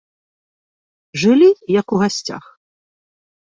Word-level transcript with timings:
Жылі, 1.23 1.49
як 1.79 1.87
у 1.97 2.01
гасцях. 2.05 2.43